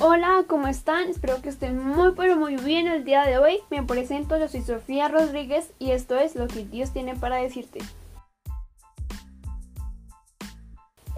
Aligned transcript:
Hola, 0.00 0.44
¿cómo 0.46 0.68
están? 0.68 1.08
Espero 1.08 1.42
que 1.42 1.48
estén 1.48 1.76
muy 1.84 2.12
pero 2.12 2.36
muy 2.36 2.54
bien 2.54 2.86
el 2.86 3.04
día 3.04 3.24
de 3.24 3.36
hoy. 3.36 3.58
Me 3.68 3.82
presento, 3.82 4.38
yo 4.38 4.46
soy 4.46 4.62
Sofía 4.62 5.08
Rodríguez 5.08 5.72
y 5.80 5.90
esto 5.90 6.16
es 6.16 6.36
lo 6.36 6.46
que 6.46 6.64
Dios 6.64 6.92
tiene 6.92 7.16
para 7.16 7.38
decirte. 7.38 7.80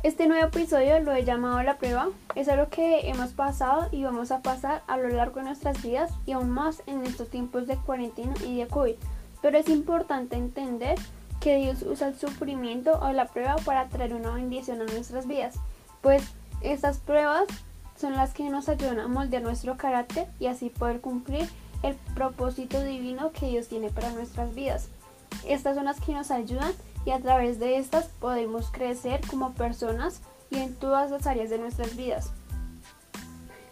Este 0.03 0.27
nuevo 0.27 0.47
episodio 0.47 0.99
lo 1.01 1.13
he 1.13 1.27
llamado 1.27 1.63
La 1.63 1.77
prueba. 1.77 2.09
Es 2.35 2.49
algo 2.49 2.71
que 2.71 3.11
hemos 3.11 3.33
pasado 3.33 3.87
y 3.93 4.03
vamos 4.03 4.31
a 4.31 4.41
pasar 4.41 4.83
a 4.87 4.97
lo 4.97 5.11
largo 5.11 5.41
de 5.41 5.47
nuestras 5.47 5.83
vidas 5.83 6.11
y 6.25 6.33
aún 6.33 6.49
más 6.49 6.83
en 6.87 7.05
estos 7.05 7.29
tiempos 7.29 7.67
de 7.67 7.77
cuarentena 7.77 8.33
y 8.47 8.61
de 8.61 8.67
COVID. 8.67 8.95
Pero 9.43 9.59
es 9.59 9.69
importante 9.69 10.37
entender 10.37 10.99
que 11.39 11.57
Dios 11.57 11.83
usa 11.83 12.09
el 12.09 12.19
sufrimiento 12.19 12.99
o 13.03 13.13
la 13.13 13.27
prueba 13.27 13.57
para 13.57 13.91
traer 13.91 14.15
una 14.15 14.31
bendición 14.31 14.81
a 14.81 14.85
nuestras 14.85 15.27
vidas. 15.27 15.57
Pues 16.01 16.23
estas 16.63 16.97
pruebas 16.97 17.47
son 18.01 18.15
las 18.15 18.33
que 18.33 18.49
nos 18.49 18.69
ayudan 18.69 18.99
a 18.99 19.09
moldear 19.09 19.43
nuestro 19.43 19.77
carácter 19.77 20.27
y 20.39 20.47
así 20.47 20.71
poder 20.71 21.01
cumplir 21.01 21.49
el 21.83 21.95
propósito 22.15 22.83
divino 22.83 23.33
que 23.33 23.49
Dios 23.49 23.69
tiene 23.69 23.91
para 23.91 24.11
nuestras 24.11 24.55
vidas. 24.55 24.89
Estas 25.47 25.77
son 25.77 25.85
las 25.85 26.01
que 26.01 26.13
nos 26.13 26.31
ayudan 26.31 26.73
y 27.05 27.11
a 27.11 27.21
través 27.21 27.59
de 27.59 27.77
estas 27.77 28.07
podemos 28.07 28.71
crecer 28.71 29.21
como 29.29 29.53
personas 29.53 30.23
y 30.51 30.59
en 30.59 30.75
todas 30.75 31.11
las 31.11 31.27
áreas 31.27 31.51
de 31.51 31.59
nuestras 31.59 31.97
vidas. 31.97 32.33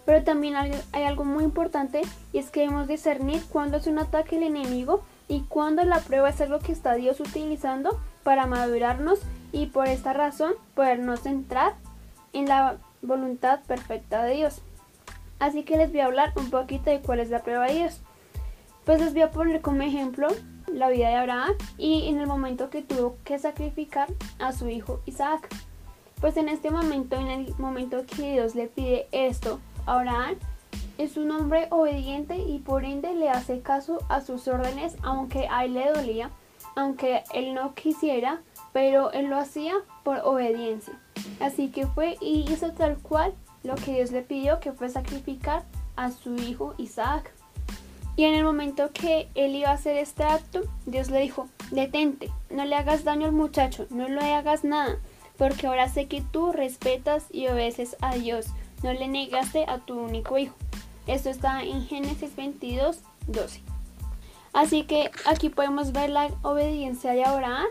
Pero 0.04 0.24
también 0.24 0.56
hay, 0.56 0.72
algo 0.92 1.24
muy 1.24 1.44
importante 1.44 2.02
y 2.32 2.38
es 2.38 2.50
que 2.50 2.60
debemos 2.60 2.88
discernir 2.88 3.42
cuándo 3.50 3.76
es 3.76 3.86
un 3.86 3.98
ataque 3.98 4.36
el 4.36 4.42
enemigo 4.42 5.02
y 5.26 5.40
cuándo 5.42 5.84
la 5.84 6.00
prueba 6.00 6.30
es 6.30 6.40
algo 6.40 6.60
que 6.60 6.72
está 6.72 6.94
Dios 6.94 7.20
utilizando 7.20 8.00
para 8.22 8.46
madurarnos 8.46 9.20
y 9.52 9.66
por 9.66 9.86
esta 9.86 10.14
razón 10.14 10.54
podernos 10.74 11.20
centrar 11.20 11.74
en 12.32 12.46
la 12.46 12.78
voluntad 13.02 13.60
perfecta 13.66 14.22
de 14.24 14.34
Dios. 14.34 14.62
Así 15.38 15.62
que 15.62 15.76
les 15.76 15.90
voy 15.90 16.00
a 16.00 16.06
hablar 16.06 16.32
un 16.36 16.50
poquito 16.50 16.90
de 16.90 17.00
cuál 17.00 17.20
es 17.20 17.30
la 17.30 17.42
prueba 17.42 17.66
de 17.66 17.74
Dios. 17.74 18.00
Pues 18.84 19.00
les 19.00 19.12
voy 19.12 19.22
a 19.22 19.30
poner 19.30 19.60
como 19.60 19.82
ejemplo 19.82 20.28
la 20.66 20.88
vida 20.88 21.08
de 21.08 21.16
Abraham 21.16 21.52
y 21.76 22.08
en 22.08 22.18
el 22.18 22.26
momento 22.26 22.70
que 22.70 22.82
tuvo 22.82 23.16
que 23.24 23.38
sacrificar 23.38 24.08
a 24.38 24.52
su 24.52 24.68
hijo 24.68 25.00
Isaac. 25.06 25.48
Pues 26.20 26.36
en 26.36 26.48
este 26.48 26.70
momento, 26.70 27.16
en 27.16 27.28
el 27.28 27.54
momento 27.58 28.04
que 28.04 28.32
Dios 28.32 28.54
le 28.54 28.66
pide 28.66 29.06
esto 29.12 29.60
a 29.86 30.00
Abraham, 30.00 30.36
es 30.98 31.16
un 31.16 31.30
hombre 31.30 31.68
obediente 31.70 32.36
y 32.38 32.58
por 32.58 32.84
ende 32.84 33.14
le 33.14 33.30
hace 33.30 33.60
caso 33.60 33.98
a 34.08 34.20
sus 34.20 34.48
órdenes, 34.48 34.96
aunque 35.02 35.46
a 35.48 35.64
él 35.64 35.74
le 35.74 35.92
dolía, 35.92 36.30
aunque 36.74 37.22
él 37.32 37.54
no 37.54 37.74
quisiera, 37.74 38.42
pero 38.72 39.12
él 39.12 39.26
lo 39.26 39.38
hacía 39.38 39.74
por 40.04 40.18
obediencia. 40.24 40.94
Así 41.40 41.68
que 41.68 41.86
fue 41.86 42.16
y 42.20 42.44
hizo 42.50 42.72
tal 42.72 42.98
cual 42.98 43.34
lo 43.62 43.74
que 43.74 43.94
Dios 43.94 44.12
le 44.12 44.22
pidió, 44.22 44.60
que 44.60 44.72
fue 44.72 44.88
sacrificar 44.88 45.64
a 45.96 46.10
su 46.10 46.34
hijo 46.36 46.74
Isaac. 46.78 47.32
Y 48.16 48.24
en 48.24 48.34
el 48.34 48.44
momento 48.44 48.90
que 48.92 49.28
él 49.34 49.54
iba 49.54 49.70
a 49.70 49.74
hacer 49.74 49.96
este 49.96 50.24
acto, 50.24 50.62
Dios 50.86 51.10
le 51.10 51.20
dijo, 51.20 51.48
detente, 51.70 52.30
no 52.50 52.64
le 52.64 52.74
hagas 52.74 53.04
daño 53.04 53.26
al 53.26 53.32
muchacho, 53.32 53.86
no 53.90 54.08
le 54.08 54.34
hagas 54.34 54.64
nada, 54.64 54.98
porque 55.36 55.66
ahora 55.68 55.88
sé 55.88 56.06
que 56.06 56.20
tú 56.20 56.50
respetas 56.50 57.26
y 57.30 57.46
obedeces 57.46 57.96
a 58.00 58.16
Dios, 58.16 58.46
no 58.82 58.92
le 58.92 59.06
negaste 59.06 59.64
a 59.68 59.78
tu 59.78 60.00
único 60.00 60.36
hijo. 60.36 60.56
Esto 61.06 61.30
está 61.30 61.62
en 61.62 61.86
Génesis 61.86 62.34
22, 62.34 63.02
12. 63.28 63.62
Así 64.52 64.82
que 64.82 65.10
aquí 65.24 65.48
podemos 65.48 65.92
ver 65.92 66.10
la 66.10 66.28
obediencia 66.42 67.12
de 67.12 67.24
Abraham, 67.24 67.68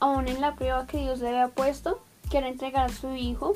aún 0.00 0.28
en 0.28 0.40
la 0.40 0.54
prueba 0.54 0.86
que 0.86 0.98
Dios 0.98 1.20
le 1.20 1.28
había 1.28 1.48
puesto, 1.48 2.00
quiere 2.28 2.48
entregar 2.48 2.86
a 2.86 2.92
su 2.92 3.14
hijo, 3.14 3.52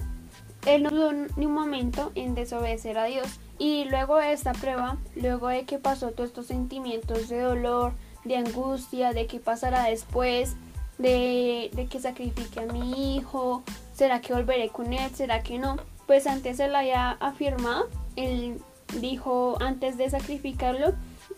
él 0.67 0.83
no 0.83 0.91
dudó 0.91 1.13
ni 1.13 1.47
un 1.47 1.53
momento 1.53 2.13
en 2.15 2.35
desobedecer 2.35 2.97
a 2.99 3.05
Dios. 3.05 3.41
Y 3.59 3.85
luego 3.85 4.17
de 4.17 4.33
esta 4.33 4.53
prueba, 4.53 4.97
luego 5.15 5.49
de 5.49 5.65
que 5.65 5.79
pasó 5.79 6.11
todos 6.11 6.31
estos 6.31 6.47
sentimientos 6.47 7.29
de 7.29 7.41
dolor, 7.41 7.93
de 8.25 8.37
angustia, 8.37 9.13
de 9.13 9.27
qué 9.27 9.39
pasará 9.41 9.85
después, 9.85 10.57
de, 10.99 11.71
de 11.75 11.87
que 11.87 12.01
sacrifique 12.01 12.61
a 12.61 12.67
mi 12.67 13.17
hijo, 13.17 13.63
¿será 13.95 14.21
que 14.21 14.33
volveré 14.33 14.69
con 14.71 14.93
él? 14.93 15.11
¿Será 15.15 15.43
que 15.43 15.59
no? 15.59 15.77
Pues 16.07 16.27
antes 16.27 16.59
él 16.61 16.75
había 16.75 17.13
afirmado, 17.13 17.89
él 18.17 18.61
dijo 19.01 19.57
antes 19.61 19.97
de 19.99 20.11
sacrificarlo, 20.11 20.95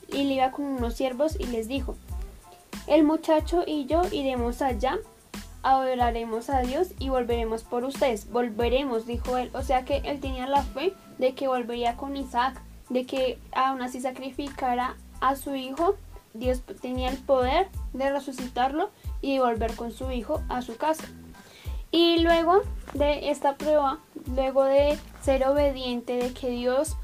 y 0.08 0.24
le 0.24 0.34
iba 0.34 0.52
con 0.52 0.66
unos 0.66 0.94
siervos 0.94 1.36
y 1.38 1.46
les 1.46 1.68
dijo, 1.68 1.96
el 2.86 3.04
muchacho 3.04 3.64
y 3.66 3.86
yo 3.86 4.02
iremos 4.12 4.62
allá 4.62 4.98
adoraremos 5.66 6.48
a 6.48 6.60
Dios 6.60 6.88
y 7.00 7.08
volveremos 7.08 7.64
por 7.64 7.82
ustedes. 7.84 8.30
Volveremos, 8.30 9.04
dijo 9.04 9.36
él. 9.36 9.50
O 9.52 9.62
sea 9.62 9.84
que 9.84 9.96
él 10.04 10.20
tenía 10.20 10.46
la 10.46 10.62
fe 10.62 10.94
de 11.18 11.34
que 11.34 11.48
volvería 11.48 11.96
con 11.96 12.16
Isaac, 12.16 12.62
de 12.88 13.04
que 13.04 13.38
aún 13.52 13.82
así 13.82 14.00
sacrificara 14.00 14.94
a 15.20 15.34
su 15.34 15.56
hijo. 15.56 15.96
Dios 16.34 16.62
tenía 16.80 17.08
el 17.08 17.16
poder 17.16 17.68
de 17.94 18.10
resucitarlo 18.10 18.90
y 19.20 19.38
volver 19.40 19.74
con 19.74 19.90
su 19.90 20.12
hijo 20.12 20.42
a 20.48 20.62
su 20.62 20.76
casa. 20.76 21.04
Y 21.90 22.18
luego 22.18 22.62
de 22.94 23.30
esta 23.30 23.56
prueba, 23.56 23.98
luego 24.34 24.64
de 24.64 24.98
ser 25.22 25.48
obediente, 25.48 26.16
de 26.16 26.32
que 26.32 26.50
Dios 26.50 26.96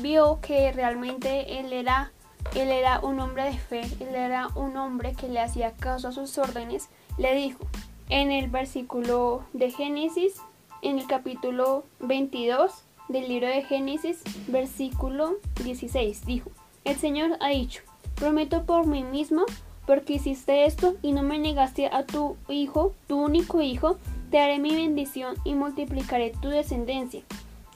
vio 0.00 0.38
que 0.40 0.70
realmente 0.72 1.58
él 1.58 1.72
era, 1.72 2.12
él 2.54 2.70
era 2.70 3.00
un 3.00 3.20
hombre 3.20 3.44
de 3.44 3.58
fe, 3.58 3.82
él 4.00 4.14
era 4.14 4.48
un 4.54 4.76
hombre 4.76 5.14
que 5.14 5.28
le 5.28 5.40
hacía 5.40 5.72
caso 5.72 6.08
a 6.08 6.12
sus 6.12 6.38
órdenes, 6.38 6.88
le 7.18 7.34
dijo, 7.34 7.64
en 8.08 8.30
el 8.30 8.48
versículo 8.48 9.44
de 9.52 9.70
Génesis, 9.70 10.34
en 10.82 10.98
el 10.98 11.06
capítulo 11.06 11.84
22 12.00 12.84
del 13.08 13.28
libro 13.28 13.48
de 13.48 13.62
Génesis, 13.62 14.22
versículo 14.48 15.36
16, 15.62 16.24
dijo, 16.26 16.50
el 16.84 16.96
Señor 16.96 17.36
ha 17.40 17.48
dicho, 17.48 17.82
prometo 18.14 18.64
por 18.64 18.86
mí 18.86 19.02
mismo, 19.02 19.44
porque 19.86 20.14
hiciste 20.14 20.66
esto 20.66 20.96
y 21.02 21.12
no 21.12 21.22
me 21.22 21.38
negaste 21.38 21.86
a 21.86 22.04
tu 22.04 22.36
hijo, 22.48 22.94
tu 23.06 23.18
único 23.18 23.60
hijo, 23.62 23.98
te 24.30 24.38
haré 24.38 24.58
mi 24.58 24.74
bendición 24.74 25.36
y 25.44 25.54
multiplicaré 25.54 26.32
tu 26.42 26.48
descendencia. 26.48 27.22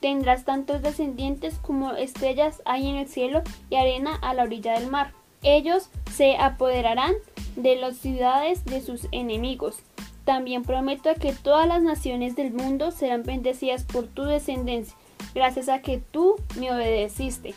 Tendrás 0.00 0.44
tantos 0.44 0.83
descendientes 0.83 1.59
como 1.59 1.93
estrellas 1.93 2.62
hay 2.65 2.88
en 2.88 2.97
el 2.97 3.09
cielo 3.09 3.43
y 3.69 3.77
arena 3.77 4.16
a 4.22 4.34
la 4.34 4.44
orilla 4.44 4.78
del 4.78 4.91
mar. 4.91 5.12
Ellos 5.43 5.91
se 6.12 6.37
apoderarán 6.37 7.15
de 7.56 7.77
las 7.77 7.97
ciudades 7.97 8.65
de 8.65 8.81
sus 8.81 9.06
enemigos 9.12 9.83
también 10.31 10.62
prometo 10.62 11.10
que 11.19 11.33
todas 11.33 11.66
las 11.66 11.83
naciones 11.83 12.37
del 12.37 12.53
mundo 12.53 12.93
serán 12.93 13.25
bendecidas 13.25 13.83
por 13.83 14.06
tu 14.06 14.22
descendencia, 14.22 14.94
gracias 15.34 15.69
a 15.69 15.81
que 15.81 15.99
tú 15.99 16.37
me 16.56 16.71
obedeciste. 16.71 17.55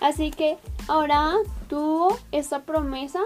Así 0.00 0.30
que 0.30 0.58
ahora 0.86 1.34
tuvo 1.68 2.16
esta 2.30 2.60
promesa, 2.60 3.18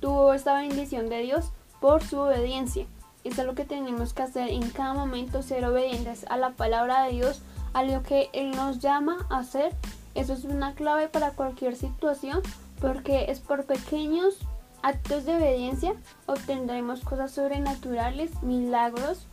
tuvo 0.00 0.32
esta 0.32 0.54
bendición 0.54 1.08
de 1.08 1.22
Dios 1.22 1.50
por 1.80 2.04
su 2.04 2.18
obediencia. 2.18 2.86
Eso 3.24 3.40
es 3.40 3.46
lo 3.48 3.56
que 3.56 3.64
tenemos 3.64 4.14
que 4.14 4.22
hacer 4.22 4.48
en 4.50 4.70
cada 4.70 4.94
momento, 4.94 5.42
ser 5.42 5.64
obedientes 5.64 6.24
a 6.30 6.36
la 6.36 6.50
palabra 6.50 7.02
de 7.02 7.14
Dios, 7.14 7.42
a 7.72 7.82
lo 7.82 8.02
que 8.02 8.30
Él 8.32 8.50
nos 8.52 8.78
llama 8.78 9.26
a 9.30 9.38
hacer. 9.38 9.74
Eso 10.14 10.32
es 10.32 10.44
una 10.44 10.74
clave 10.74 11.08
para 11.08 11.30
cualquier 11.30 11.76
situación, 11.76 12.42
porque 12.80 13.26
es 13.28 13.40
por 13.40 13.64
pequeños 13.64 14.38
actos 14.82 15.24
de 15.24 15.36
obediencia 15.36 15.94
obtendremos 16.26 17.00
cosas 17.00 17.32
sobrenaturales, 17.32 18.42
milagros, 18.42 19.26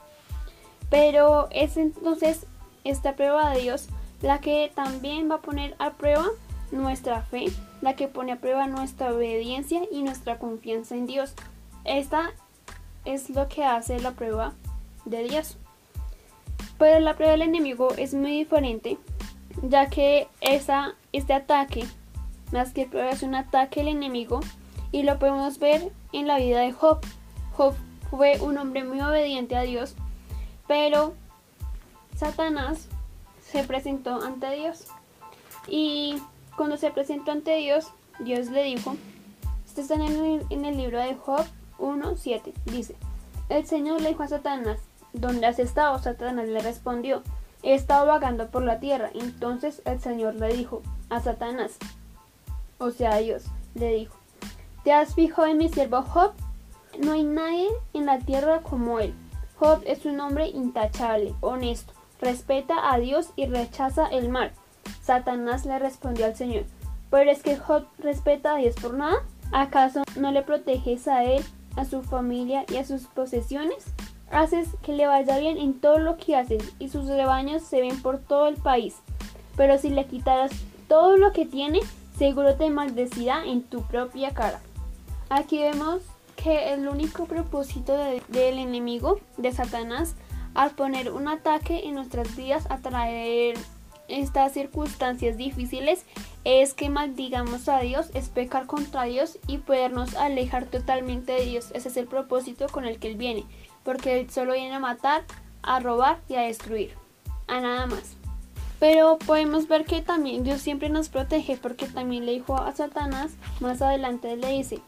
pero 0.89 1.47
es 1.51 1.77
entonces 1.77 2.45
esta 2.83 3.15
prueba 3.15 3.51
de 3.51 3.61
Dios 3.61 3.87
la 4.21 4.39
que 4.39 4.71
también 4.73 5.29
va 5.29 5.35
a 5.35 5.41
poner 5.41 5.75
a 5.79 5.91
prueba 5.91 6.25
nuestra 6.71 7.21
fe, 7.21 7.47
la 7.81 7.95
que 7.95 8.07
pone 8.07 8.33
a 8.33 8.39
prueba 8.39 8.67
nuestra 8.67 9.13
obediencia 9.13 9.81
y 9.91 10.03
nuestra 10.03 10.39
confianza 10.39 10.95
en 10.95 11.05
Dios. 11.05 11.33
Esta 11.83 12.31
es 13.03 13.29
lo 13.29 13.47
que 13.47 13.63
hace 13.63 13.99
la 13.99 14.11
prueba 14.11 14.53
de 15.05 15.23
Dios. 15.23 15.57
Pero 16.77 16.99
la 16.99 17.15
prueba 17.15 17.31
del 17.31 17.43
enemigo 17.43 17.89
es 17.97 18.13
muy 18.13 18.31
diferente, 18.31 18.97
ya 19.61 19.89
que 19.89 20.27
esa, 20.41 20.95
este 21.13 21.33
ataque, 21.33 21.85
más 22.51 22.73
que 22.73 22.85
prueba, 22.85 23.11
es 23.11 23.23
un 23.23 23.35
ataque 23.35 23.81
al 23.81 23.87
enemigo 23.87 24.41
y 24.91 25.03
lo 25.03 25.19
podemos 25.19 25.59
ver 25.59 25.91
en 26.11 26.27
la 26.27 26.37
vida 26.37 26.61
de 26.61 26.71
Job. 26.71 26.99
Job 27.53 27.73
fue 28.09 28.39
un 28.41 28.57
hombre 28.57 28.83
muy 28.83 29.01
obediente 29.01 29.55
a 29.55 29.61
Dios, 29.61 29.95
pero 30.67 31.13
Satanás 32.15 32.87
se 33.41 33.63
presentó 33.63 34.21
ante 34.21 34.51
Dios. 34.51 34.87
Y 35.67 36.21
cuando 36.55 36.77
se 36.77 36.91
presentó 36.91 37.31
ante 37.31 37.55
Dios, 37.57 37.91
Dios 38.19 38.49
le 38.49 38.63
dijo, 38.63 38.95
esto 39.65 39.81
está 39.81 39.95
en 39.95 40.01
el, 40.01 40.45
en 40.49 40.65
el 40.65 40.77
libro 40.77 40.99
de 40.99 41.15
Job 41.15 41.45
1.7, 41.79 42.53
dice, 42.65 42.95
el 43.49 43.65
Señor 43.65 44.01
le 44.01 44.09
dijo 44.09 44.23
a 44.23 44.27
Satanás, 44.27 44.79
¿dónde 45.15 45.47
has 45.47 45.59
estado? 45.59 45.97
Satanás 45.99 46.47
le 46.47 46.59
respondió, 46.59 47.23
he 47.63 47.73
estado 47.73 48.05
vagando 48.05 48.47
por 48.47 48.63
la 48.63 48.79
tierra. 48.79 49.09
Entonces 49.13 49.81
el 49.85 49.99
Señor 49.99 50.35
le 50.35 50.53
dijo 50.53 50.81
a 51.09 51.19
Satanás, 51.19 51.77
o 52.77 52.91
sea, 52.91 53.15
a 53.15 53.17
Dios, 53.17 53.45
le 53.73 53.93
dijo, 53.95 54.15
¿Te 54.85 54.93
has 54.93 55.15
fijado 55.15 55.47
en 55.47 55.57
mi 55.57 55.67
siervo 55.67 56.03
Job? 56.03 56.33
No 56.99 57.13
hay 57.13 57.23
nadie 57.23 57.69
en 57.93 58.05
la 58.05 58.19
tierra 58.19 58.61
como 58.61 58.99
él. 58.99 59.15
Job 59.57 59.81
es 59.85 60.05
un 60.05 60.19
hombre 60.19 60.49
intachable, 60.49 61.33
honesto, 61.41 61.91
respeta 62.21 62.93
a 62.93 62.99
Dios 62.99 63.29
y 63.35 63.47
rechaza 63.47 64.05
el 64.05 64.29
mal. 64.29 64.51
Satanás 65.01 65.65
le 65.65 65.79
respondió 65.79 66.27
al 66.27 66.35
Señor, 66.35 66.65
¿pero 67.09 67.31
es 67.31 67.41
que 67.41 67.57
Job 67.57 67.87
respeta 67.97 68.53
a 68.53 68.57
Dios 68.57 68.75
por 68.75 68.93
nada? 68.93 69.23
¿Acaso 69.51 70.03
no 70.17 70.31
le 70.31 70.43
proteges 70.43 71.07
a 71.07 71.23
él, 71.23 71.43
a 71.75 71.85
su 71.85 72.03
familia 72.03 72.63
y 72.71 72.77
a 72.77 72.85
sus 72.85 73.07
posesiones? 73.07 73.85
Haces 74.31 74.69
que 74.81 74.93
le 74.93 75.07
vaya 75.07 75.37
bien 75.37 75.57
en 75.57 75.79
todo 75.79 75.99
lo 75.99 76.17
que 76.17 76.35
haces 76.35 76.73
y 76.79 76.89
sus 76.89 77.07
rebaños 77.07 77.61
se 77.61 77.81
ven 77.81 78.01
por 78.01 78.19
todo 78.19 78.47
el 78.47 78.55
país. 78.55 78.95
Pero 79.55 79.77
si 79.77 79.89
le 79.89 80.05
quitaras 80.05 80.51
todo 80.87 81.17
lo 81.17 81.31
que 81.31 81.45
tiene, 81.45 81.79
seguro 82.17 82.55
te 82.55 82.69
maldecirá 82.69 83.45
en 83.45 83.63
tu 83.63 83.83
propia 83.83 84.33
cara. 84.33 84.59
Aquí 85.29 85.59
vemos 85.59 86.01
que 86.35 86.73
el 86.73 86.87
único 86.87 87.25
propósito 87.25 87.95
del 87.95 88.59
enemigo, 88.59 89.19
de 89.37 89.51
Satanás, 89.51 90.15
al 90.53 90.71
poner 90.71 91.11
un 91.11 91.27
ataque 91.27 91.85
en 91.85 91.95
nuestras 91.95 92.35
vidas, 92.35 92.65
a 92.69 92.77
traer 92.77 93.57
estas 94.07 94.53
circunstancias 94.53 95.37
difíciles, 95.37 96.05
es 96.43 96.73
que 96.73 96.89
maldigamos 96.89 97.67
a 97.67 97.79
Dios, 97.79 98.11
es 98.13 98.29
pecar 98.29 98.67
contra 98.67 99.03
Dios 99.03 99.39
y 99.47 99.57
podernos 99.57 100.15
alejar 100.15 100.65
totalmente 100.65 101.31
de 101.31 101.45
Dios. 101.45 101.71
Ese 101.73 101.89
es 101.89 101.97
el 101.97 102.05
propósito 102.05 102.67
con 102.71 102.85
el 102.85 102.99
que 102.99 103.07
Él 103.07 103.15
viene, 103.15 103.45
porque 103.85 104.19
Él 104.19 104.29
solo 104.29 104.53
viene 104.53 104.75
a 104.75 104.79
matar, 104.79 105.23
a 105.61 105.79
robar 105.79 106.19
y 106.27 106.35
a 106.35 106.41
destruir, 106.41 106.91
a 107.47 107.61
nada 107.61 107.85
más. 107.85 108.17
Pero 108.79 109.17
podemos 109.19 109.69
ver 109.69 109.85
que 109.85 110.01
también 110.01 110.43
Dios 110.43 110.61
siempre 110.61 110.89
nos 110.89 111.07
protege 111.07 111.55
porque 111.55 111.87
también 111.87 112.25
le 112.25 112.33
dijo 112.33 112.57
a 112.57 112.73
Satanás, 112.73 113.31
más 113.61 113.81
adelante 113.81 114.35
le 114.35 114.49
dice, 114.51 114.81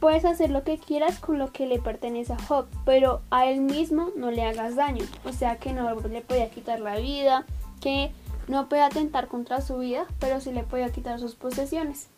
puedes 0.00 0.24
hacer 0.24 0.50
lo 0.50 0.64
que 0.64 0.78
quieras 0.78 1.18
con 1.18 1.38
lo 1.38 1.52
que 1.52 1.66
le 1.66 1.78
pertenece 1.78 2.32
a 2.32 2.42
Job, 2.42 2.66
pero 2.86 3.20
a 3.30 3.46
él 3.46 3.60
mismo 3.60 4.10
no 4.16 4.30
le 4.30 4.44
hagas 4.44 4.76
daño. 4.76 5.04
O 5.24 5.32
sea 5.32 5.58
que 5.58 5.72
no 5.72 5.94
le 6.00 6.22
podía 6.22 6.50
quitar 6.50 6.80
la 6.80 6.96
vida, 6.96 7.44
que 7.80 8.10
no 8.48 8.68
puede 8.68 8.82
atentar 8.82 9.28
contra 9.28 9.60
su 9.60 9.78
vida, 9.78 10.06
pero 10.18 10.40
sí 10.40 10.50
le 10.52 10.64
podía 10.64 10.90
quitar 10.90 11.20
sus 11.20 11.34
posesiones. 11.34 12.08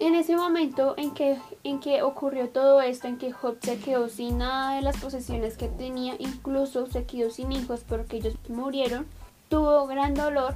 En 0.00 0.14
ese 0.14 0.34
momento 0.34 0.94
en 0.96 1.10
que, 1.10 1.36
en 1.62 1.78
que 1.78 2.02
ocurrió 2.02 2.48
todo 2.48 2.80
esto, 2.80 3.06
en 3.06 3.18
que 3.18 3.32
Job 3.32 3.58
se 3.60 3.76
quedó 3.76 4.08
sin 4.08 4.38
nada 4.38 4.76
de 4.76 4.80
las 4.80 4.96
posesiones 4.96 5.58
que 5.58 5.68
tenía, 5.68 6.14
incluso 6.18 6.86
se 6.86 7.04
quedó 7.04 7.28
sin 7.28 7.52
hijos 7.52 7.84
porque 7.86 8.16
ellos 8.16 8.34
murieron, 8.48 9.06
tuvo 9.50 9.86
gran 9.86 10.14
dolor, 10.14 10.54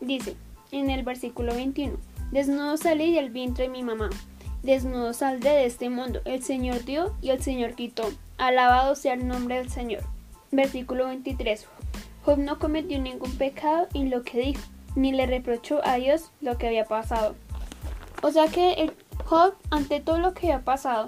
dice 0.00 0.36
en 0.72 0.90
el 0.90 1.04
versículo 1.04 1.54
21, 1.54 1.98
desnudo 2.32 2.76
salí 2.76 3.14
del 3.14 3.30
vientre 3.30 3.66
de 3.66 3.70
mi 3.70 3.84
mamá, 3.84 4.10
desnudo 4.64 5.12
saldré 5.12 5.50
de 5.50 5.66
este 5.66 5.88
mundo, 5.88 6.20
el 6.24 6.42
Señor 6.42 6.84
dio 6.84 7.14
y 7.22 7.30
el 7.30 7.40
Señor 7.40 7.74
quitó, 7.74 8.10
alabado 8.38 8.96
sea 8.96 9.14
el 9.14 9.28
nombre 9.28 9.54
del 9.58 9.70
Señor. 9.70 10.02
Versículo 10.50 11.06
23, 11.06 11.68
Job 12.24 12.38
no 12.38 12.58
cometió 12.58 12.98
ningún 12.98 13.38
pecado 13.38 13.86
en 13.94 14.10
lo 14.10 14.24
que 14.24 14.40
dijo, 14.40 14.62
ni 14.96 15.12
le 15.12 15.26
reprochó 15.26 15.80
a 15.86 15.94
Dios 15.94 16.32
lo 16.40 16.58
que 16.58 16.66
había 16.66 16.86
pasado. 16.86 17.36
O 18.24 18.30
sea 18.30 18.48
que 18.48 18.90
Job, 19.26 19.52
ante 19.68 20.00
todo 20.00 20.16
lo 20.16 20.32
que 20.32 20.50
había 20.50 20.64
pasado, 20.64 21.04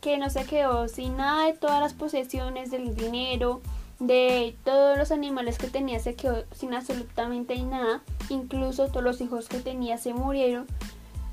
que 0.00 0.16
no 0.16 0.30
se 0.30 0.46
quedó 0.46 0.88
sin 0.88 1.18
nada 1.18 1.44
de 1.44 1.52
todas 1.52 1.82
las 1.82 1.92
posesiones, 1.92 2.70
del 2.70 2.96
dinero, 2.96 3.60
de 3.98 4.56
todos 4.64 4.96
los 4.96 5.12
animales 5.12 5.58
que 5.58 5.66
tenía 5.66 6.00
se 6.00 6.14
quedó 6.14 6.44
sin 6.50 6.72
absolutamente 6.72 7.58
nada, 7.58 8.00
incluso 8.30 8.86
todos 8.86 9.02
los 9.02 9.20
hijos 9.20 9.50
que 9.50 9.58
tenía 9.58 9.98
se 9.98 10.14
murieron. 10.14 10.66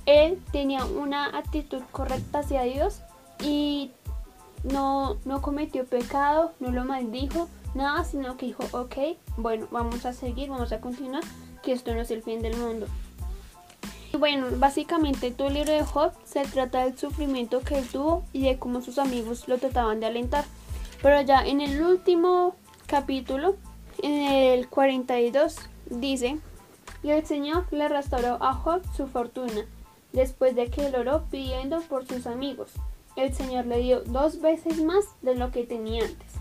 Él 0.05 0.41
tenía 0.51 0.83
una 0.83 1.37
actitud 1.37 1.83
correcta 1.93 2.39
hacia 2.39 2.63
Dios 2.63 2.99
y 3.41 3.91
no, 4.65 5.15
no 5.23 5.41
cometió 5.41 5.85
pecado, 5.85 6.51
no 6.59 6.69
lo 6.69 6.83
maldijo, 6.83 7.47
nada, 7.75 8.03
sino 8.03 8.35
que 8.35 8.47
dijo, 8.47 8.65
ok, 8.73 8.95
bueno, 9.37 9.69
vamos 9.71 10.05
a 10.05 10.11
seguir, 10.11 10.49
vamos 10.49 10.73
a 10.73 10.81
continuar, 10.81 11.23
que 11.63 11.71
esto 11.71 11.95
no 11.95 12.01
es 12.01 12.11
el 12.11 12.23
fin 12.23 12.41
del 12.41 12.57
mundo. 12.57 12.87
Bueno, 14.21 14.45
básicamente 14.57 15.31
todo 15.31 15.47
el 15.47 15.55
libro 15.55 15.73
de 15.73 15.83
Job 15.83 16.11
se 16.25 16.43
trata 16.43 16.85
del 16.85 16.95
sufrimiento 16.95 17.61
que 17.61 17.79
él 17.79 17.87
tuvo 17.87 18.23
y 18.31 18.43
de 18.43 18.59
cómo 18.59 18.81
sus 18.81 18.99
amigos 18.99 19.47
lo 19.47 19.57
trataban 19.57 19.99
de 19.99 20.05
alentar. 20.05 20.45
Pero 21.01 21.19
ya 21.21 21.43
en 21.43 21.59
el 21.59 21.81
último 21.81 22.53
capítulo, 22.85 23.55
en 24.03 24.21
el 24.21 24.69
42, 24.69 25.55
dice, 25.89 26.37
y 27.01 27.09
el 27.09 27.25
Señor 27.25 27.65
le 27.71 27.87
restauró 27.87 28.37
a 28.41 28.53
Job 28.53 28.83
su 28.95 29.07
fortuna, 29.07 29.65
después 30.13 30.55
de 30.55 30.69
que 30.69 30.85
él 30.85 30.93
oró 30.93 31.23
pidiendo 31.31 31.81
por 31.81 32.05
sus 32.05 32.27
amigos. 32.27 32.69
El 33.15 33.33
Señor 33.33 33.65
le 33.65 33.79
dio 33.79 34.01
dos 34.01 34.39
veces 34.39 34.83
más 34.83 35.03
de 35.23 35.33
lo 35.33 35.49
que 35.49 35.63
tenía 35.63 36.05
antes. 36.05 36.33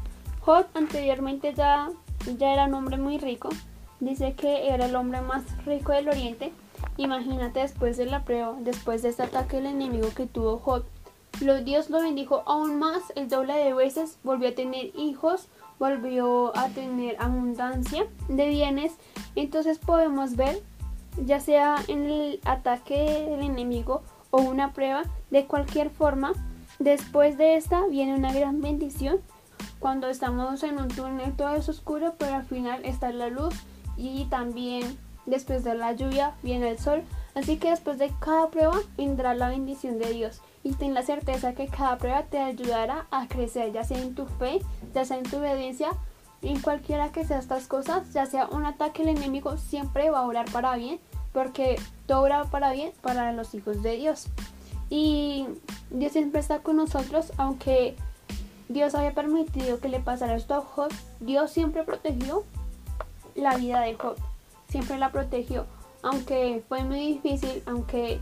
Job 0.43 0.67
anteriormente 0.75 1.55
ya, 1.55 1.89
ya 2.37 2.53
era 2.53 2.67
un 2.67 2.75
hombre 2.75 2.99
muy 2.99 3.17
rico, 3.17 3.49
dice 4.01 4.35
que 4.35 4.69
era 4.69 4.85
el 4.85 4.97
hombre 4.97 5.23
más 5.23 5.45
rico 5.65 5.93
del 5.93 6.11
oriente. 6.11 6.53
Imagínate 6.97 7.61
después 7.61 7.97
de 7.97 8.07
la 8.07 8.25
prueba, 8.25 8.57
después 8.61 9.03
de 9.03 9.09
este 9.11 9.23
ataque 9.23 9.59
el 9.59 9.67
enemigo 9.67 10.09
que 10.15 10.27
tuvo 10.27 10.59
Job, 10.59 10.85
Dios 11.65 11.89
lo 11.89 12.03
bendijo 12.03 12.43
aún 12.47 12.79
más, 12.79 13.13
el 13.17 13.29
doble 13.29 13.55
de 13.55 13.73
veces, 13.73 14.19
volvió 14.23 14.51
a 14.51 14.55
tener 14.55 14.93
hijos, 14.97 15.49
volvió 15.79 16.55
a 16.57 16.69
tener 16.69 17.17
abundancia 17.19 18.07
de 18.29 18.49
bienes. 18.49 18.93
Entonces 19.37 19.79
podemos 19.79 20.37
ver, 20.37 20.63
ya 21.25 21.41
sea 21.41 21.77
en 21.89 22.05
el 22.05 22.41
ataque 22.45 23.27
del 23.31 23.41
enemigo 23.41 24.03
o 24.31 24.43
una 24.43 24.75
prueba, 24.75 25.05
de 25.31 25.47
cualquier 25.47 25.89
forma, 25.89 26.33
después 26.79 27.39
de 27.39 27.57
esta 27.57 27.87
viene 27.87 28.15
una 28.15 28.33
gran 28.35 28.61
bendición. 28.61 29.21
Cuando 29.79 30.09
estamos 30.09 30.63
en 30.63 30.79
un 30.79 30.89
túnel 30.89 31.35
todo 31.35 31.55
es 31.55 31.69
oscuro, 31.71 32.15
pero 32.19 32.35
al 32.35 32.45
final 32.45 32.85
está 32.85 33.11
la 33.13 33.29
luz 33.29 33.55
y 33.97 34.27
también 34.27 34.99
después 35.27 35.65
de 35.65 35.75
la 35.75 35.93
lluvia 35.93 36.35
viene 36.43 36.71
el 36.71 36.79
sol. 36.79 37.03
Así 37.35 37.59
que 37.59 37.71
después 37.71 37.99
de 37.99 38.13
cada 38.21 38.49
prueba 38.49 38.79
vendrá 38.97 39.35
la 39.35 39.49
bendición 39.49 39.99
de 39.99 40.13
Dios 40.13 40.41
y 40.63 40.73
ten 40.75 40.95
la 40.95 41.03
certeza 41.03 41.55
que 41.55 41.69
cada 41.69 41.97
prueba 41.99 42.25
te 42.25 42.39
ayudará 42.39 43.07
a 43.11 43.29
crecer, 43.29 43.73
ya 43.73 43.85
sea 43.85 43.99
en 43.99 44.15
tu 44.15 44.27
fe, 44.27 44.61
ya 44.95 45.05
sea 45.05 45.19
en 45.19 45.25
tu 45.25 45.39
obediencia, 45.39 45.91
en 46.43 46.61
cualquiera 46.61 47.13
que 47.13 47.25
sea 47.25 47.39
estas 47.39 47.67
cosas, 47.67 48.13
ya 48.13 48.27
sea 48.27 48.49
un 48.49 48.65
ataque 48.65 49.03
el 49.03 49.09
enemigo, 49.09 49.57
siempre 49.57 50.11
va 50.11 50.21
a 50.21 50.27
orar 50.27 50.51
para 50.51 50.77
bien, 50.77 50.99
porque 51.33 51.81
todo 52.07 52.23
obra 52.23 52.45
para 52.45 52.73
bien 52.73 52.93
para 53.01 53.33
los 53.33 53.55
hijos 53.55 53.83
de 53.83 53.97
Dios. 53.97 54.27
Y 54.89 55.47
Dios 55.91 56.13
siempre 56.13 56.41
está 56.41 56.59
con 56.61 56.77
nosotros, 56.77 57.33
aunque 57.37 57.97
Dios 58.69 58.95
había 58.95 59.13
permitido 59.13 59.81
que 59.81 59.89
le 59.89 60.01
pasara 60.01 60.37
esto 60.37 60.55
a 60.55 60.61
Job, 60.61 60.93
Dios 61.21 61.51
siempre 61.51 61.85
protegió 61.85 62.45
la 63.35 63.57
vida 63.57 63.81
de 63.81 63.95
Job, 63.95 64.17
siempre 64.71 64.99
la 64.99 65.13
protegió, 65.13 65.67
aunque 66.03 66.63
fue 66.69 66.85
muy 66.85 67.15
difícil, 67.15 67.63
aunque 67.67 68.21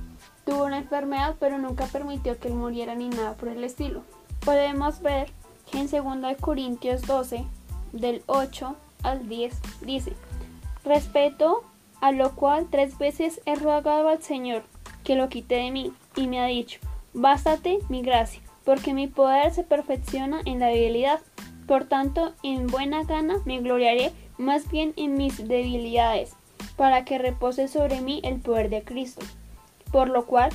Tuvo 0.49 0.65
una 0.65 0.79
enfermedad, 0.79 1.37
pero 1.39 1.59
nunca 1.59 1.85
permitió 1.85 2.39
que 2.39 2.49
él 2.49 2.55
muriera 2.55 2.95
ni 2.95 3.11
nada 3.11 3.35
por 3.35 3.51
el 3.51 3.63
estilo. 3.65 4.03
Podemos 4.47 5.03
ver 5.03 5.31
que 5.71 5.79
en 5.79 5.91
2 5.91 6.39
Corintios 6.41 7.03
12, 7.03 7.45
del 7.93 8.23
8 8.25 8.75
al 9.03 9.29
10, 9.29 9.55
dice, 9.83 10.15
respeto 10.87 11.65
a 12.01 12.13
lo 12.13 12.35
cual 12.35 12.67
tres 12.71 12.97
veces 12.97 13.43
he 13.45 13.57
rogado 13.57 14.09
al 14.09 14.23
Señor 14.23 14.63
que 15.05 15.17
lo 15.17 15.29
quite 15.29 15.57
de 15.57 15.71
mí, 15.71 15.93
y 16.17 16.29
me 16.29 16.41
ha 16.41 16.47
dicho, 16.47 16.81
bástate 17.13 17.81
mi 17.91 18.01
gracia, 18.01 18.41
porque 18.65 18.95
mi 18.95 19.07
poder 19.07 19.53
se 19.53 19.65
perfecciona 19.65 20.41
en 20.47 20.61
la 20.61 20.69
debilidad. 20.69 21.21
Por 21.67 21.85
tanto, 21.85 22.33
en 22.43 22.69
buena 22.69 23.05
gana 23.05 23.35
me 23.45 23.61
gloriaré 23.61 24.13
más 24.39 24.71
bien 24.71 24.95
en 24.97 25.15
mis 25.15 25.47
debilidades, 25.49 26.33
para 26.77 27.05
que 27.05 27.19
repose 27.19 27.69
sobre 27.69 28.01
mí 28.01 28.21
el 28.25 28.41
poder 28.41 28.71
de 28.71 28.83
Cristo 28.83 29.25
por 29.91 30.09
lo 30.09 30.27
cual, 30.27 30.51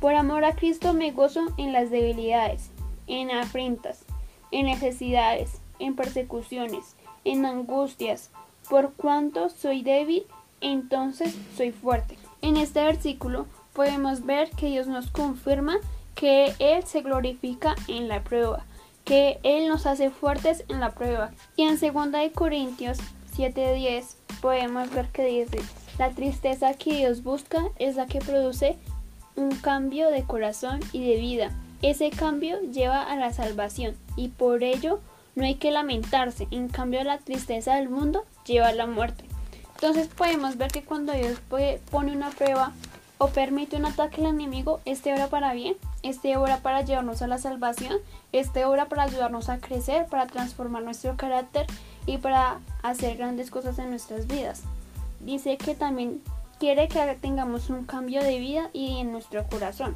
por 0.00 0.14
amor 0.14 0.44
a 0.44 0.54
Cristo 0.54 0.92
me 0.92 1.10
gozo 1.12 1.46
en 1.56 1.72
las 1.72 1.90
debilidades, 1.90 2.70
en 3.06 3.30
afrentas, 3.30 4.04
en 4.50 4.66
necesidades, 4.66 5.60
en 5.78 5.94
persecuciones, 5.94 6.96
en 7.24 7.44
angustias, 7.44 8.30
por 8.68 8.92
cuanto 8.94 9.48
soy 9.48 9.82
débil, 9.82 10.24
entonces 10.60 11.36
soy 11.56 11.72
fuerte. 11.72 12.16
En 12.42 12.56
este 12.56 12.82
versículo 12.82 13.46
podemos 13.72 14.24
ver 14.24 14.50
que 14.50 14.66
Dios 14.66 14.86
nos 14.86 15.10
confirma 15.10 15.76
que 16.14 16.54
Él 16.58 16.84
se 16.84 17.02
glorifica 17.02 17.74
en 17.86 18.08
la 18.08 18.22
prueba, 18.22 18.64
que 19.04 19.38
Él 19.42 19.68
nos 19.68 19.86
hace 19.86 20.10
fuertes 20.10 20.64
en 20.68 20.80
la 20.80 20.90
prueba. 20.90 21.30
Y 21.56 21.62
en 21.62 21.78
2 21.78 22.32
Corintios 22.34 22.98
7:10 23.38 24.16
podemos 24.42 24.90
ver 24.90 25.06
que 25.06 25.24
dice, 25.24 25.60
la 25.96 26.10
tristeza 26.10 26.74
que 26.74 26.94
Dios 26.94 27.22
busca 27.22 27.62
es 27.78 27.94
la 27.94 28.06
que 28.06 28.18
produce 28.18 28.76
un 29.36 29.52
cambio 29.52 30.10
de 30.10 30.24
corazón 30.24 30.80
y 30.92 31.08
de 31.08 31.20
vida. 31.20 31.52
Ese 31.80 32.10
cambio 32.10 32.60
lleva 32.72 33.02
a 33.02 33.14
la 33.14 33.32
salvación 33.32 33.96
y 34.16 34.28
por 34.28 34.64
ello 34.64 34.98
no 35.36 35.44
hay 35.44 35.54
que 35.54 35.70
lamentarse. 35.70 36.48
En 36.50 36.68
cambio 36.68 37.04
la 37.04 37.18
tristeza 37.18 37.76
del 37.76 37.88
mundo 37.88 38.24
lleva 38.44 38.68
a 38.68 38.72
la 38.72 38.86
muerte. 38.86 39.24
Entonces 39.74 40.08
podemos 40.08 40.56
ver 40.56 40.72
que 40.72 40.82
cuando 40.82 41.12
Dios 41.12 41.38
pone 41.90 42.12
una 42.12 42.30
prueba 42.30 42.72
o 43.18 43.28
permite 43.28 43.76
un 43.76 43.84
ataque 43.84 44.20
al 44.20 44.28
enemigo, 44.28 44.80
este 44.84 45.12
obra 45.12 45.28
para 45.28 45.52
bien, 45.52 45.76
este 46.02 46.36
obra 46.36 46.58
para 46.58 46.82
llevarnos 46.82 47.22
a 47.22 47.28
la 47.28 47.38
salvación, 47.38 47.98
este 48.32 48.64
obra 48.64 48.86
para 48.86 49.04
ayudarnos 49.04 49.48
a 49.48 49.58
crecer, 49.58 50.06
para 50.06 50.26
transformar 50.26 50.82
nuestro 50.82 51.16
carácter 51.16 51.66
y 52.08 52.16
para 52.16 52.60
hacer 52.82 53.18
grandes 53.18 53.50
cosas 53.50 53.78
en 53.78 53.90
nuestras 53.90 54.26
vidas. 54.26 54.62
dice 55.20 55.58
que 55.58 55.74
también 55.74 56.22
quiere 56.58 56.88
que 56.88 57.18
tengamos 57.20 57.68
un 57.68 57.84
cambio 57.84 58.22
de 58.22 58.38
vida 58.38 58.70
y 58.72 58.98
en 58.98 59.12
nuestro 59.12 59.46
corazón. 59.46 59.94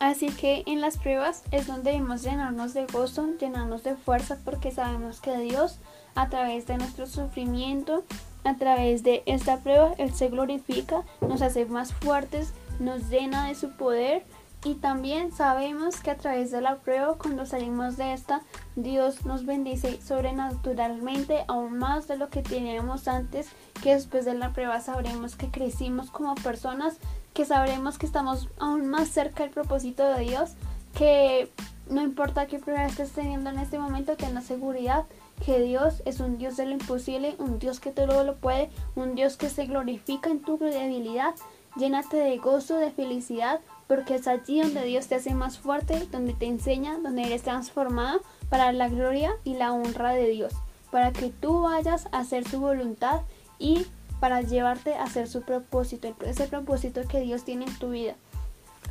Así 0.00 0.26
que 0.30 0.64
en 0.66 0.80
las 0.80 0.98
pruebas 0.98 1.44
es 1.52 1.68
donde 1.68 1.92
debemos 1.92 2.24
llenarnos 2.24 2.74
de 2.74 2.86
gozo, 2.86 3.28
llenarnos 3.38 3.84
de 3.84 3.94
fuerza, 3.94 4.36
porque 4.44 4.72
sabemos 4.72 5.20
que 5.20 5.36
Dios, 5.38 5.78
a 6.16 6.28
través 6.28 6.66
de 6.66 6.76
nuestro 6.76 7.06
sufrimiento, 7.06 8.02
a 8.42 8.56
través 8.56 9.04
de 9.04 9.22
esta 9.26 9.58
prueba, 9.58 9.94
Él 9.96 10.12
se 10.12 10.30
glorifica, 10.30 11.04
nos 11.20 11.40
hace 11.40 11.66
más 11.66 11.92
fuertes, 11.94 12.52
nos 12.80 13.08
llena 13.08 13.46
de 13.46 13.54
su 13.54 13.70
poder 13.70 14.24
y 14.64 14.74
también 14.74 15.30
sabemos 15.30 16.00
que 16.00 16.10
a 16.10 16.16
través 16.16 16.50
de 16.50 16.62
la 16.62 16.76
prueba, 16.76 17.16
cuando 17.18 17.44
salimos 17.44 17.98
de 17.98 18.14
esta, 18.14 18.40
Dios 18.76 19.26
nos 19.26 19.44
bendice 19.44 20.00
sobrenaturalmente 20.00 21.44
aún 21.48 21.78
más 21.78 22.08
de 22.08 22.16
lo 22.16 22.30
que 22.30 22.42
teníamos 22.42 23.06
antes, 23.06 23.48
que 23.82 23.94
después 23.94 24.24
de 24.24 24.32
la 24.32 24.54
prueba 24.54 24.80
sabremos 24.80 25.36
que 25.36 25.50
crecimos 25.50 26.10
como 26.10 26.34
personas, 26.36 26.96
que 27.34 27.44
sabremos 27.44 27.98
que 27.98 28.06
estamos 28.06 28.48
aún 28.58 28.88
más 28.88 29.08
cerca 29.08 29.42
del 29.42 29.52
propósito 29.52 30.02
de 30.08 30.20
Dios, 30.20 30.52
que 30.96 31.50
no 31.90 32.00
importa 32.00 32.46
qué 32.46 32.58
prueba 32.58 32.86
estés 32.86 33.12
teniendo 33.12 33.50
en 33.50 33.58
este 33.58 33.78
momento, 33.78 34.16
ten 34.16 34.34
la 34.34 34.40
seguridad 34.40 35.04
que 35.44 35.60
Dios 35.60 36.02
es 36.06 36.20
un 36.20 36.38
Dios 36.38 36.56
de 36.56 36.64
lo 36.64 36.72
imposible, 36.72 37.34
un 37.38 37.58
Dios 37.58 37.80
que 37.80 37.90
todo 37.90 38.24
lo 38.24 38.36
puede, 38.36 38.70
un 38.94 39.14
Dios 39.14 39.36
que 39.36 39.50
se 39.50 39.66
glorifica 39.66 40.30
en 40.30 40.40
tu 40.40 40.56
debilidad. 40.56 41.34
Llénate 41.76 42.16
de 42.16 42.38
gozo, 42.38 42.76
de 42.76 42.92
felicidad, 42.92 43.60
porque 43.86 44.16
es 44.16 44.26
allí 44.26 44.60
donde 44.60 44.84
Dios 44.84 45.06
te 45.06 45.16
hace 45.16 45.34
más 45.34 45.58
fuerte, 45.58 46.06
donde 46.10 46.32
te 46.32 46.46
enseña, 46.46 46.98
donde 46.98 47.24
eres 47.24 47.42
transformada 47.42 48.18
para 48.48 48.72
la 48.72 48.88
gloria 48.88 49.32
y 49.44 49.54
la 49.54 49.72
honra 49.72 50.12
de 50.12 50.28
Dios, 50.28 50.52
para 50.90 51.12
que 51.12 51.30
tú 51.30 51.62
vayas 51.62 52.08
a 52.12 52.20
hacer 52.20 52.48
su 52.48 52.60
voluntad 52.60 53.20
y 53.58 53.86
para 54.20 54.40
llevarte 54.40 54.94
a 54.94 55.04
hacer 55.04 55.28
su 55.28 55.42
propósito, 55.42 56.14
ese 56.24 56.46
propósito 56.46 57.02
que 57.06 57.20
Dios 57.20 57.44
tiene 57.44 57.66
en 57.66 57.78
tu 57.78 57.90
vida. 57.90 58.14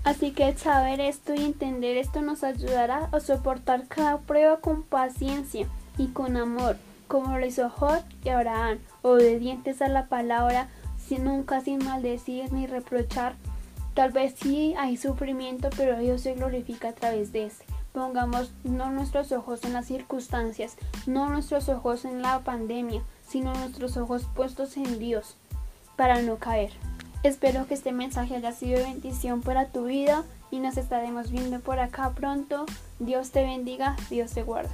Así 0.04 0.32
que 0.32 0.56
saber 0.58 1.00
esto 1.00 1.34
y 1.34 1.40
entender 1.40 1.98
esto 1.98 2.22
nos 2.22 2.44
ayudará 2.44 3.10
a 3.12 3.20
soportar 3.20 3.88
cada 3.88 4.20
prueba 4.20 4.58
con 4.58 4.84
paciencia 4.84 5.68
y 5.98 6.08
con 6.08 6.36
amor, 6.36 6.78
como 7.08 7.38
lo 7.38 7.46
hizo 7.46 7.70
Job 7.70 8.04
y 8.24 8.30
Abraham, 8.30 8.80
obedientes 9.02 9.82
a 9.82 9.88
la 9.88 10.08
palabra, 10.08 10.68
sin 11.08 11.24
nunca 11.24 11.62
sin 11.62 11.84
maldecir 11.84 12.52
ni 12.52 12.68
reprochar 12.68 13.36
Tal 13.94 14.12
vez 14.12 14.34
sí 14.42 14.74
hay 14.78 14.98
sufrimiento, 14.98 15.70
pero 15.78 16.00
Dios 16.00 16.22
se 16.22 16.34
glorifica 16.34 16.90
a 16.90 16.94
través 16.94 17.32
de 17.32 17.46
ese. 17.46 17.64
Pongamos 17.92 18.52
no 18.64 18.90
nuestros 18.90 19.32
ojos 19.32 19.64
en 19.64 19.74
las 19.74 19.86
circunstancias, 19.86 20.78
no 21.06 21.30
nuestros 21.30 21.70
ojos 21.70 22.06
en 22.06 22.24
la 22.24 22.40
pandemia, 22.40 23.04
sino 23.28 23.54
nuestros 23.54 23.98
ojos 23.98 24.26
puestos 24.36 24.78
en 24.78 24.98
Dios 24.98 25.38
para 25.96 26.22
no 26.24 26.38
caer. 26.38 26.72
Espero 27.22 27.68
que 27.68 27.76
este 27.76 27.92
mensaje 27.92 28.36
haya 28.36 28.52
sido 28.52 28.80
de 28.80 28.86
bendición 28.86 29.42
para 29.42 29.68
tu 29.68 29.86
vida 29.86 30.24
y 30.50 30.60
nos 30.60 30.78
estaremos 30.78 31.30
viendo 31.32 31.60
por 31.60 31.80
acá 31.80 32.12
pronto. 32.16 32.66
Dios 33.00 33.32
te 33.32 33.44
bendiga, 33.44 33.96
Dios 34.10 34.32
te 34.32 34.44
guarde. 34.44 34.74